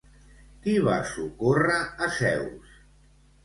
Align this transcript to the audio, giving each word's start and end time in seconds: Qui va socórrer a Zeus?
Qui 0.63 0.73
va 0.87 0.95
socórrer 1.11 1.77
a 1.79 2.11
Zeus? 2.19 2.77